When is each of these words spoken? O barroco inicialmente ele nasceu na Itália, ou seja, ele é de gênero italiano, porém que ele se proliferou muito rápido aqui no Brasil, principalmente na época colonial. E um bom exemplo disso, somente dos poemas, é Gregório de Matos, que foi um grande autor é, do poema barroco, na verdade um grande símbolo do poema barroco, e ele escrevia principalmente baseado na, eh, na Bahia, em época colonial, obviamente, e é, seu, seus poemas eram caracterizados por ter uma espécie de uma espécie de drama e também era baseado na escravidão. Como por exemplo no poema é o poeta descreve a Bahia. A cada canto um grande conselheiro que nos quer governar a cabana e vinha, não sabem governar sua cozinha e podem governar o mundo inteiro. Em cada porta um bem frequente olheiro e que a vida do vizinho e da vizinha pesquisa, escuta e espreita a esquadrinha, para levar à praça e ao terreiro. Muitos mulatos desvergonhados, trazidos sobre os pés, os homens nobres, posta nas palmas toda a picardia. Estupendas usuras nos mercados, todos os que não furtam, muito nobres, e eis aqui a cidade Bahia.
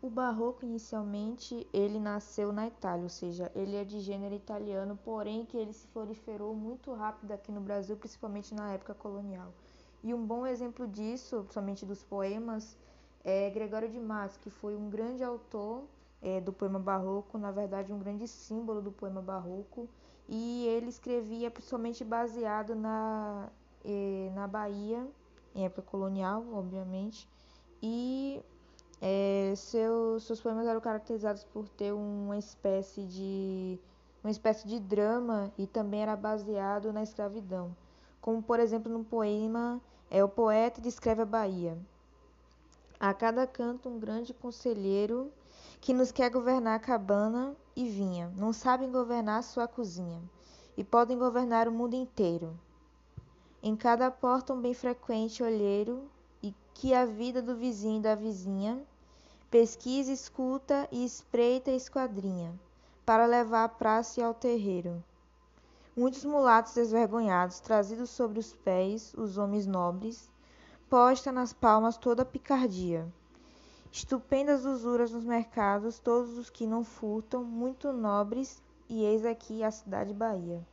O 0.00 0.08
barroco 0.08 0.64
inicialmente 0.64 1.66
ele 1.72 1.98
nasceu 1.98 2.52
na 2.52 2.68
Itália, 2.68 3.02
ou 3.02 3.08
seja, 3.08 3.50
ele 3.52 3.74
é 3.74 3.84
de 3.84 3.98
gênero 3.98 4.32
italiano, 4.32 4.96
porém 5.04 5.44
que 5.44 5.56
ele 5.56 5.72
se 5.72 5.88
proliferou 5.88 6.54
muito 6.54 6.92
rápido 6.94 7.32
aqui 7.32 7.50
no 7.50 7.60
Brasil, 7.60 7.96
principalmente 7.96 8.54
na 8.54 8.72
época 8.72 8.94
colonial. 8.94 9.52
E 10.04 10.14
um 10.14 10.24
bom 10.24 10.46
exemplo 10.46 10.86
disso, 10.86 11.44
somente 11.50 11.84
dos 11.84 12.00
poemas, 12.00 12.76
é 13.24 13.50
Gregório 13.50 13.88
de 13.88 13.98
Matos, 13.98 14.36
que 14.36 14.50
foi 14.50 14.76
um 14.76 14.88
grande 14.88 15.24
autor 15.24 15.82
é, 16.22 16.40
do 16.40 16.52
poema 16.52 16.78
barroco, 16.78 17.36
na 17.36 17.50
verdade 17.50 17.92
um 17.92 17.98
grande 17.98 18.28
símbolo 18.28 18.80
do 18.80 18.92
poema 18.92 19.20
barroco, 19.20 19.88
e 20.28 20.64
ele 20.66 20.90
escrevia 20.90 21.50
principalmente 21.50 22.04
baseado 22.04 22.76
na, 22.76 23.48
eh, 23.84 24.30
na 24.34 24.46
Bahia, 24.46 25.04
em 25.54 25.64
época 25.64 25.82
colonial, 25.82 26.44
obviamente, 26.52 27.26
e 27.82 28.40
é, 29.00 29.52
seu, 29.56 30.18
seus 30.20 30.40
poemas 30.40 30.66
eram 30.66 30.80
caracterizados 30.80 31.44
por 31.44 31.68
ter 31.68 31.92
uma 31.92 32.36
espécie 32.36 33.04
de 33.04 33.78
uma 34.22 34.30
espécie 34.30 34.66
de 34.66 34.80
drama 34.80 35.52
e 35.56 35.66
também 35.66 36.02
era 36.02 36.16
baseado 36.16 36.92
na 36.92 37.02
escravidão. 37.02 37.74
Como 38.20 38.42
por 38.42 38.58
exemplo 38.58 38.92
no 38.92 39.04
poema 39.04 39.80
é 40.10 40.22
o 40.24 40.28
poeta 40.28 40.80
descreve 40.80 41.22
a 41.22 41.26
Bahia. 41.26 41.78
A 42.98 43.14
cada 43.14 43.46
canto 43.46 43.88
um 43.88 43.98
grande 44.00 44.34
conselheiro 44.34 45.32
que 45.80 45.94
nos 45.94 46.10
quer 46.10 46.30
governar 46.30 46.74
a 46.74 46.80
cabana 46.80 47.54
e 47.76 47.88
vinha, 47.88 48.32
não 48.36 48.52
sabem 48.52 48.90
governar 48.90 49.44
sua 49.44 49.68
cozinha 49.68 50.20
e 50.76 50.82
podem 50.82 51.16
governar 51.16 51.68
o 51.68 51.72
mundo 51.72 51.94
inteiro. 51.94 52.58
Em 53.62 53.76
cada 53.76 54.10
porta 54.10 54.52
um 54.52 54.60
bem 54.60 54.74
frequente 54.74 55.42
olheiro 55.42 56.10
e 56.42 56.54
que 56.74 56.94
a 56.94 57.04
vida 57.04 57.40
do 57.42 57.56
vizinho 57.56 57.98
e 57.98 58.02
da 58.02 58.14
vizinha 58.14 58.84
pesquisa, 59.50 60.12
escuta 60.12 60.86
e 60.92 61.04
espreita 61.04 61.70
a 61.70 61.74
esquadrinha, 61.74 62.52
para 63.04 63.24
levar 63.24 63.64
à 63.64 63.68
praça 63.68 64.20
e 64.20 64.22
ao 64.22 64.34
terreiro. 64.34 65.02
Muitos 65.96 66.22
mulatos 66.24 66.74
desvergonhados, 66.74 67.58
trazidos 67.58 68.10
sobre 68.10 68.38
os 68.38 68.52
pés, 68.52 69.14
os 69.16 69.38
homens 69.38 69.66
nobres, 69.66 70.30
posta 70.90 71.32
nas 71.32 71.54
palmas 71.54 71.96
toda 71.96 72.22
a 72.22 72.26
picardia. 72.26 73.10
Estupendas 73.90 74.66
usuras 74.66 75.10
nos 75.10 75.24
mercados, 75.24 75.98
todos 75.98 76.36
os 76.36 76.50
que 76.50 76.66
não 76.66 76.84
furtam, 76.84 77.42
muito 77.42 77.90
nobres, 77.90 78.62
e 78.86 79.02
eis 79.02 79.24
aqui 79.24 79.64
a 79.64 79.70
cidade 79.70 80.12
Bahia. 80.12 80.64